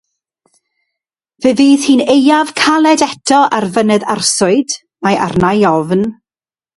[1.45, 6.03] Fe fydd hi'n aeaf caled eto ar Fynydd Arswyd, mae arnaf i ofn.